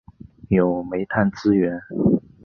[0.49, 1.79] 有煤炭资源。